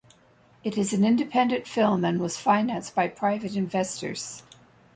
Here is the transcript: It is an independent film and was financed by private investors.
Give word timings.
It 0.63 0.79
is 0.79 0.93
an 0.93 1.05
independent 1.05 1.67
film 1.67 2.03
and 2.05 2.19
was 2.19 2.35
financed 2.35 2.95
by 2.95 3.07
private 3.07 3.55
investors. 3.55 4.41